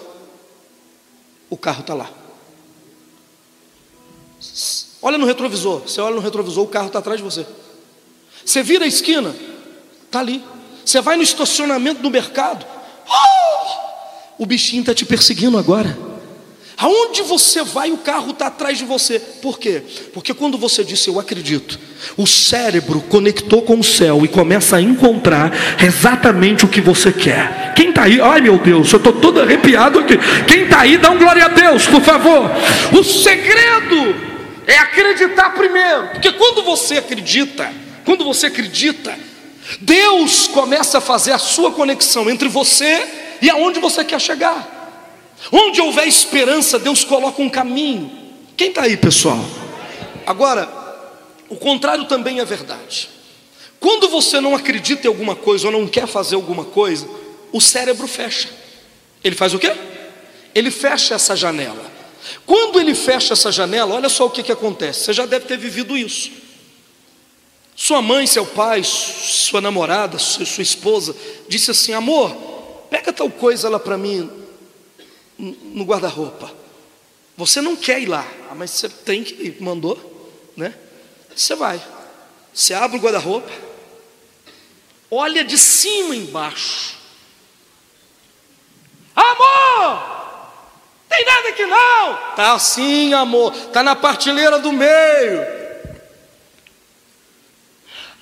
[1.49, 2.09] o carro está lá.
[5.01, 5.81] Olha no retrovisor.
[5.81, 7.45] Você olha no retrovisor, o carro está atrás de você.
[8.45, 9.35] Você vira a esquina,
[10.05, 10.41] está ali.
[10.85, 12.65] Você vai no estacionamento do mercado.
[13.05, 13.86] Oh!
[14.37, 15.97] O bichinho está te perseguindo agora.
[16.79, 19.19] Aonde você vai, o carro está atrás de você.
[19.19, 19.81] Por quê?
[20.13, 21.79] Porque quando você disse eu acredito,
[22.15, 25.51] o cérebro conectou com o céu e começa a encontrar
[25.83, 27.73] exatamente o que você quer.
[27.75, 28.21] Quem está aí?
[28.21, 30.13] Ai meu Deus, eu estou todo arrepiado aqui.
[30.47, 32.51] Quem está aí, dá um glória a Deus, por favor.
[32.93, 34.15] O segredo
[34.67, 36.09] é acreditar primeiro.
[36.09, 37.71] Porque quando você acredita,
[38.05, 39.17] quando você acredita,
[39.81, 43.03] Deus começa a fazer a sua conexão entre você
[43.41, 44.75] e aonde você quer chegar.
[45.51, 48.11] Onde houver esperança, Deus coloca um caminho.
[48.55, 49.43] Quem está aí, pessoal?
[50.25, 50.67] Agora,
[51.47, 53.09] o contrário também é verdade.
[53.79, 57.07] Quando você não acredita em alguma coisa ou não quer fazer alguma coisa,
[57.51, 58.49] o cérebro fecha.
[59.23, 59.71] Ele faz o quê?
[60.53, 61.91] Ele fecha essa janela.
[62.45, 65.05] Quando ele fecha essa janela, olha só o que, que acontece.
[65.05, 66.31] Você já deve ter vivido isso.
[67.75, 71.15] Sua mãe, seu pai, sua namorada, sua esposa,
[71.47, 72.35] disse assim: Amor,
[72.89, 74.29] pega tal coisa lá para mim
[75.37, 76.51] no guarda-roupa.
[77.35, 80.73] Você não quer ir lá, ah, mas você tem que ir, mandou, né?
[81.35, 81.81] Você vai.
[82.53, 83.51] Você abre o guarda-roupa,
[85.11, 86.97] olha de cima embaixo.
[89.15, 90.17] Amor!
[91.09, 92.35] Tem nada aqui não?
[92.35, 93.51] Tá sim, amor.
[93.67, 95.57] Tá na partilheira do meio.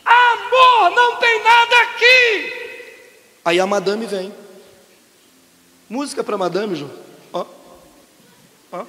[0.06, 2.54] Amor, não tem nada aqui.
[3.44, 4.45] Aí a madame vem.
[5.90, 6.92] Música para madame, João.
[7.32, 7.46] Ó.
[8.72, 8.86] Ó.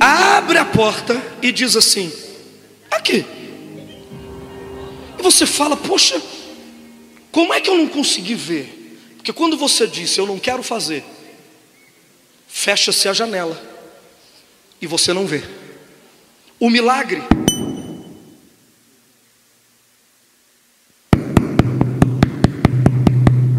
[0.00, 2.12] Abre a porta e diz assim:
[2.90, 3.26] Aqui.
[5.18, 6.20] E você fala: Poxa,
[7.30, 8.78] como é que eu não consegui ver?
[9.16, 11.04] Porque quando você disse eu não quero fazer,
[12.48, 13.60] fecha-se a janela
[14.80, 15.42] e você não vê.
[16.58, 17.22] O milagre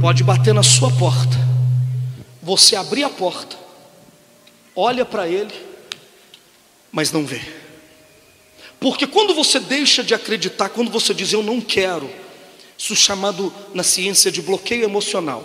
[0.04, 1.38] pode bater na sua porta,
[2.42, 3.56] você abrir a porta,
[4.76, 5.54] olha para ele,
[6.92, 7.40] mas não vê.
[8.82, 12.10] Porque quando você deixa de acreditar, quando você diz eu não quero,
[12.78, 15.42] isso chamado na ciência de bloqueio emocional.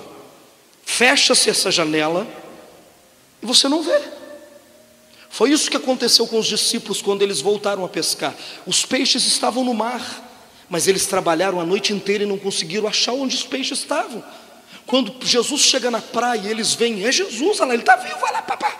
[0.85, 2.27] Fecha-se essa janela
[3.41, 4.03] e você não vê.
[5.31, 8.35] Foi isso que aconteceu com os discípulos quando eles voltaram a pescar.
[8.67, 13.13] Os peixes estavam no mar, mas eles trabalharam a noite inteira e não conseguiram achar
[13.13, 14.25] onde os peixes estavam.
[14.89, 18.33] Quando Jesus chega na praia eles veem, é Jesus, olha lá, ele está vivo, vai
[18.33, 18.75] lá, papá.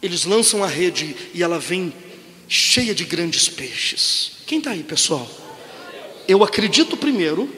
[0.00, 1.92] Eles lançam a rede e ela vem
[2.48, 4.32] cheia de grandes peixes.
[4.46, 5.28] Quem está aí, pessoal?
[6.26, 7.54] Eu acredito primeiro,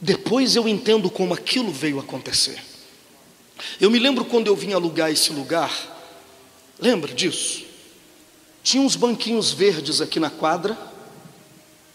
[0.00, 2.60] depois eu entendo como aquilo veio acontecer.
[3.80, 5.70] Eu me lembro quando eu vim alugar esse lugar,
[6.80, 7.62] lembra disso?
[8.64, 10.76] Tinha uns banquinhos verdes aqui na quadra.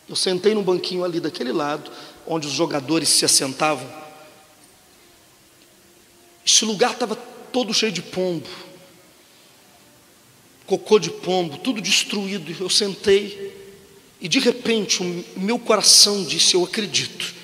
[0.07, 1.91] Eu sentei num banquinho ali daquele lado,
[2.27, 3.87] onde os jogadores se assentavam.
[6.45, 8.47] Esse lugar estava todo cheio de pombo,
[10.65, 12.55] cocô de pombo, tudo destruído.
[12.59, 13.55] Eu sentei
[14.19, 17.35] e de repente o meu coração disse: Eu acredito.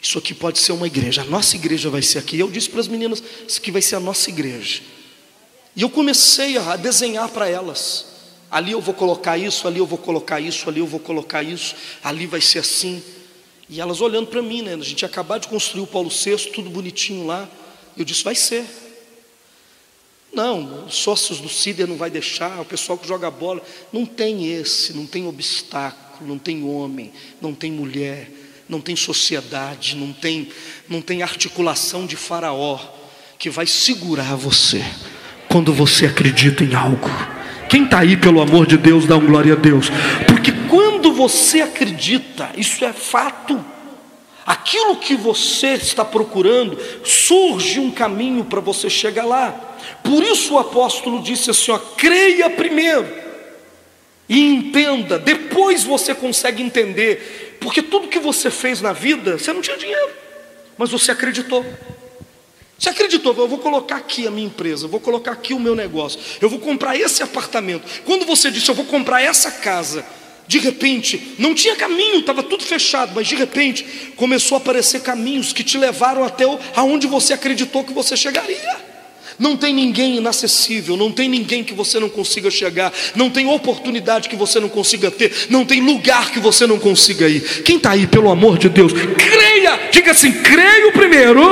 [0.00, 1.22] Isso aqui pode ser uma igreja.
[1.22, 2.38] A nossa igreja vai ser aqui.
[2.38, 4.82] Eu disse para as meninas: Isso aqui vai ser a nossa igreja.
[5.76, 8.06] E eu comecei a desenhar para elas.
[8.50, 11.74] Ali eu vou colocar isso, ali eu vou colocar isso, ali eu vou colocar isso,
[12.04, 13.02] ali vai ser assim.
[13.68, 14.74] E elas olhando para mim, né?
[14.74, 17.48] A gente ia acabar de construir o Paulo VI, tudo bonitinho lá.
[17.96, 18.64] Eu disse, vai ser.
[20.32, 23.62] Não, os sócios do CIDER não vai deixar, o pessoal que joga bola.
[23.92, 28.30] Não tem esse, não tem obstáculo, não tem homem, não tem mulher,
[28.68, 30.48] não tem sociedade, não tem,
[30.88, 32.78] não tem articulação de faraó
[33.38, 34.84] que vai segurar você
[35.48, 37.08] quando você acredita em algo.
[37.68, 39.88] Quem está aí, pelo amor de Deus, dá um glória a Deus.
[40.74, 43.64] Quando você acredita, isso é fato.
[44.44, 49.52] Aquilo que você está procurando, surge um caminho para você chegar lá.
[50.02, 53.06] Por isso o apóstolo disse assim: ó, creia primeiro
[54.28, 59.60] e entenda, depois você consegue entender, porque tudo que você fez na vida, você não
[59.60, 60.10] tinha dinheiro,
[60.76, 61.64] mas você acreditou.
[62.76, 63.32] Você acreditou?
[63.38, 66.50] Eu vou colocar aqui a minha empresa, eu vou colocar aqui o meu negócio, eu
[66.50, 68.02] vou comprar esse apartamento.
[68.04, 70.04] Quando você disse, eu vou comprar essa casa,
[70.46, 73.84] de repente, não tinha caminho, estava tudo fechado, mas de repente
[74.14, 76.44] começou a aparecer caminhos que te levaram até
[76.76, 78.94] aonde você acreditou que você chegaria.
[79.38, 84.28] Não tem ninguém inacessível, não tem ninguém que você não consiga chegar, não tem oportunidade
[84.28, 87.62] que você não consiga ter, não tem lugar que você não consiga ir.
[87.62, 91.42] Quem está aí, pelo amor de Deus, creia, diga assim: creio primeiro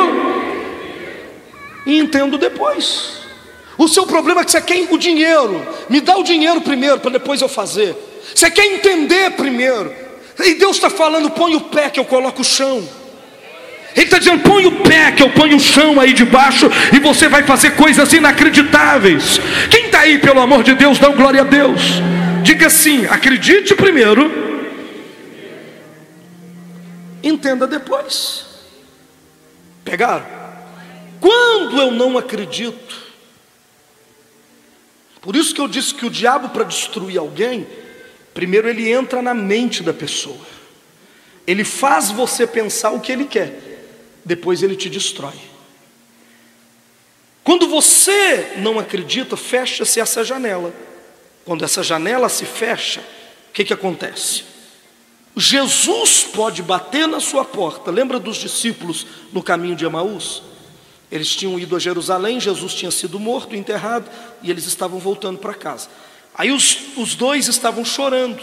[1.87, 3.23] e entendo depois.
[3.77, 7.11] O seu problema é que você quer o dinheiro, me dá o dinheiro primeiro para
[7.11, 7.97] depois eu fazer.
[8.35, 9.93] Você quer entender primeiro,
[10.39, 12.87] e Deus está falando: põe o pé que eu coloco o chão.
[13.95, 17.29] Ele está dizendo: põe o pé, que eu ponho o chão aí debaixo, e você
[17.29, 19.39] vai fazer coisas inacreditáveis.
[19.71, 21.81] Quem está aí, pelo amor de Deus, dá glória a Deus.
[22.43, 24.31] Diga assim: acredite primeiro,
[27.23, 28.47] entenda depois.
[29.85, 30.25] Pegaram?
[31.21, 33.03] Quando eu não acredito,
[35.21, 37.67] por isso que eu disse que o diabo, para destruir alguém,
[38.35, 40.47] primeiro ele entra na mente da pessoa,
[41.47, 43.73] ele faz você pensar o que ele quer
[44.25, 45.35] depois ele te destrói.
[47.45, 50.73] Quando você não acredita, fecha-se essa janela.
[51.45, 53.01] Quando essa janela se fecha,
[53.51, 54.45] o que, que acontece?
[55.37, 57.91] Jesus pode bater na sua porta.
[57.91, 60.43] Lembra dos discípulos no caminho de Emaús?
[61.11, 64.09] Eles tinham ido a Jerusalém, Jesus tinha sido morto, enterrado,
[64.43, 65.89] e eles estavam voltando para casa.
[66.35, 68.43] Aí os, os dois estavam chorando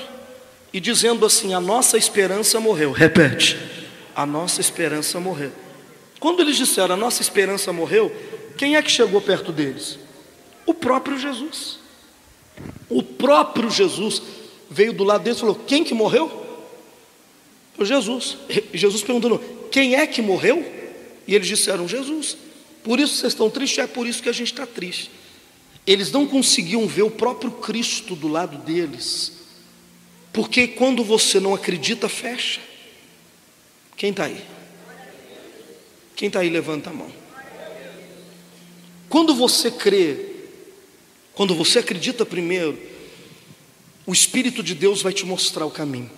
[0.71, 2.91] e dizendo assim: A nossa esperança morreu.
[2.91, 3.57] Repete:
[4.15, 5.51] A nossa esperança morreu.
[6.19, 8.13] Quando eles disseram a nossa esperança morreu,
[8.57, 9.97] quem é que chegou perto deles?
[10.65, 11.79] O próprio Jesus.
[12.89, 14.21] O próprio Jesus
[14.69, 16.45] veio do lado deles e falou: Quem que morreu?
[17.79, 18.37] Jesus.
[18.73, 19.39] Jesus perguntou:
[19.71, 20.63] Quem é que morreu?
[21.25, 22.37] E eles disseram: Jesus.
[22.83, 25.11] Por isso vocês estão tristes, é por isso que a gente está triste.
[25.85, 29.33] Eles não conseguiam ver o próprio Cristo do lado deles,
[30.31, 32.61] porque quando você não acredita, fecha.
[33.95, 34.41] Quem está aí?
[36.15, 37.11] Quem está aí, levanta a mão.
[39.09, 40.27] Quando você crê,
[41.33, 42.77] quando você acredita primeiro,
[44.05, 46.09] o Espírito de Deus vai te mostrar o caminho.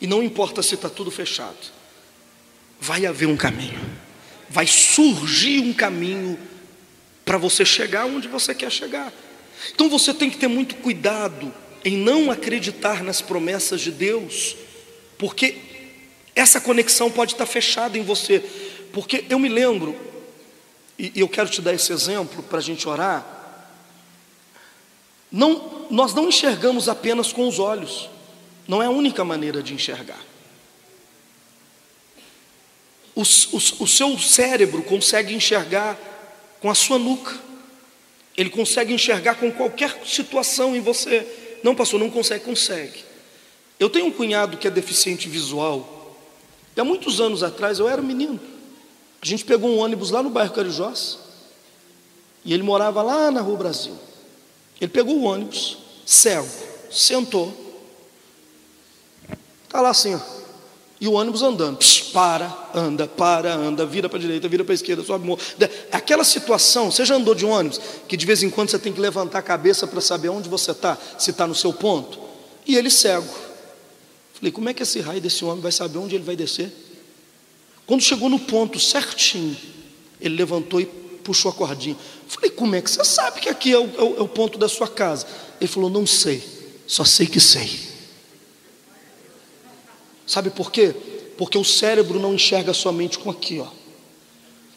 [0.00, 1.56] E não importa se está tudo fechado,
[2.80, 3.80] vai haver um caminho,
[4.50, 6.38] vai surgir um caminho
[7.24, 9.12] para você chegar onde você quer chegar.
[9.72, 11.52] Então você tem que ter muito cuidado
[11.84, 14.56] em não acreditar nas promessas de Deus,
[15.18, 15.56] porque
[16.34, 18.40] essa conexão pode estar fechada em você,
[18.92, 19.94] porque eu me lembro,
[20.98, 23.26] e eu quero te dar esse exemplo para a gente orar.
[25.30, 28.08] Não, nós não enxergamos apenas com os olhos,
[28.66, 30.20] não é a única maneira de enxergar.
[33.14, 35.98] O, o, o seu cérebro consegue enxergar
[36.64, 37.38] com a sua nuca,
[38.34, 41.58] ele consegue enxergar com qualquer situação em você.
[41.62, 43.04] Não, pastor, não consegue, consegue.
[43.78, 46.16] Eu tenho um cunhado que é deficiente visual,
[46.74, 48.40] e há muitos anos atrás, eu era menino.
[49.20, 51.18] A gente pegou um ônibus lá no bairro Carijós.
[52.46, 53.98] E ele morava lá na Rua Brasil.
[54.80, 56.48] Ele pegou o ônibus, cego,
[56.90, 57.52] sentou.
[59.66, 60.43] Está lá assim, ó.
[61.04, 61.76] E o ônibus andando.
[61.76, 65.38] Psh, para, anda, para, anda, vira para a direita, vira para a esquerda, sobe morro.
[65.92, 67.78] Aquela situação, você já andou de ônibus,
[68.08, 70.70] que de vez em quando você tem que levantar a cabeça para saber onde você
[70.70, 72.18] está, se está no seu ponto.
[72.66, 73.28] E ele cego.
[74.32, 76.72] Falei, como é que esse raio desse homem vai saber onde ele vai descer?
[77.84, 79.54] Quando chegou no ponto certinho,
[80.18, 81.98] ele levantou e puxou a cordinha.
[82.28, 84.56] Falei, como é que você sabe que aqui é o, é o, é o ponto
[84.56, 85.26] da sua casa?
[85.60, 86.42] Ele falou, não sei,
[86.86, 87.92] só sei que sei.
[90.26, 90.94] Sabe por quê?
[91.36, 93.66] Porque o cérebro não enxerga somente com aqui, ó.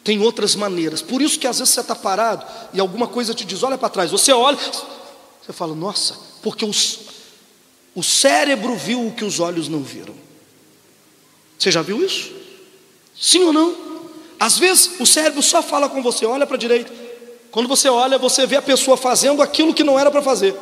[0.04, 1.02] Tem outras maneiras.
[1.02, 3.88] Por isso que às vezes você está parado e alguma coisa te diz, olha para
[3.88, 4.10] trás.
[4.10, 4.58] Você olha,
[5.42, 7.00] você fala, nossa, porque os,
[7.94, 10.14] o cérebro viu o que os olhos não viram.
[11.58, 12.32] Você já viu isso?
[13.18, 13.76] Sim ou não?
[14.38, 16.92] Às vezes o cérebro só fala com você, olha para a direita.
[17.50, 20.54] Quando você olha, você vê a pessoa fazendo aquilo que não era para fazer.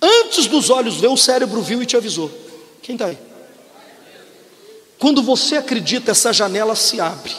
[0.00, 2.30] Antes dos olhos ver, o cérebro viu e te avisou.
[2.82, 3.18] Quem está aí?
[5.00, 7.32] Quando você acredita, essa janela se abre.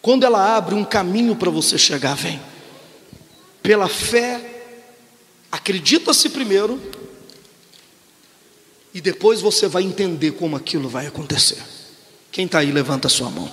[0.00, 2.40] Quando ela abre, um caminho para você chegar vem.
[3.60, 4.40] Pela fé,
[5.50, 6.80] acredita-se primeiro,
[8.94, 11.58] e depois você vai entender como aquilo vai acontecer.
[12.30, 13.50] Quem está aí, levanta a sua mão.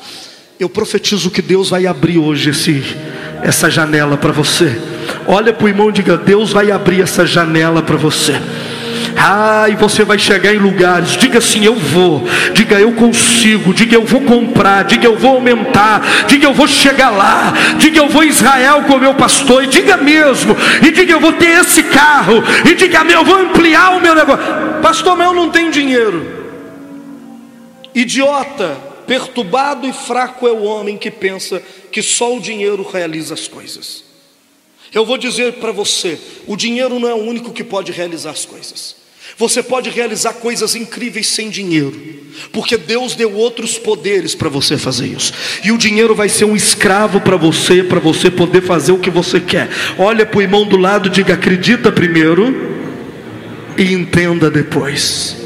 [0.60, 2.84] Eu profetizo que Deus vai abrir hoje esse,
[3.44, 4.80] essa janela para você.
[5.28, 8.34] Olha para o irmão e diga: Deus vai abrir essa janela para você.
[9.20, 11.18] Ah, e você vai chegar em lugares.
[11.18, 12.24] Diga assim: eu vou.
[12.54, 13.74] Diga eu consigo.
[13.74, 14.84] Diga eu vou comprar.
[14.84, 16.26] Diga eu vou aumentar.
[16.28, 17.52] Diga eu vou chegar lá.
[17.80, 19.64] Diga eu vou Israel com o meu pastor.
[19.64, 20.56] E diga mesmo.
[20.86, 22.44] E diga eu vou ter esse carro.
[22.70, 24.46] E diga eu vou ampliar o meu negócio.
[24.82, 26.26] Pastor, mas eu não tenho dinheiro.
[27.96, 28.78] Idiota.
[29.08, 34.04] Perturbado e fraco é o homem que pensa que só o dinheiro realiza as coisas.
[34.94, 38.46] Eu vou dizer para você: o dinheiro não é o único que pode realizar as
[38.46, 39.07] coisas.
[39.38, 41.94] Você pode realizar coisas incríveis sem dinheiro,
[42.52, 45.32] porque Deus deu outros poderes para você fazer isso.
[45.64, 49.12] E o dinheiro vai ser um escravo para você, para você poder fazer o que
[49.12, 49.70] você quer.
[50.00, 52.78] Olha para o irmão do lado, diga: acredita primeiro
[53.78, 55.38] e entenda depois.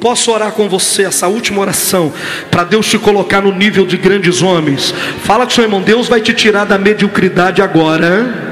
[0.00, 2.12] Posso orar com você essa última oração
[2.50, 4.92] para Deus te colocar no nível de grandes homens?
[5.22, 8.51] Fala com seu irmão, Deus vai te tirar da mediocridade agora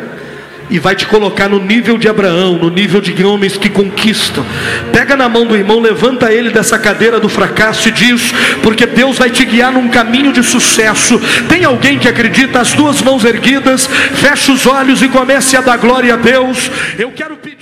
[0.71, 4.45] e vai te colocar no nível de Abraão, no nível de homens que conquistam.
[4.93, 9.19] Pega na mão do irmão, levanta ele dessa cadeira do fracasso e diz: porque Deus
[9.19, 11.21] vai te guiar num caminho de sucesso.
[11.49, 12.61] Tem alguém que acredita?
[12.61, 16.71] As duas mãos erguidas, fecha os olhos e comece a dar glória a Deus.
[16.99, 17.60] Eu quero pedir.